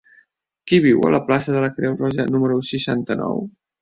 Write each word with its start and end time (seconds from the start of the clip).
Qui 0.71 0.77
viu 0.85 1.03
a 1.09 1.11
la 1.15 1.19
plaça 1.29 1.55
de 1.57 1.61
la 1.65 1.71
Creu 1.75 1.95
Roja 2.01 2.27
número 2.33 2.59
seixanta-nou? 2.71 3.45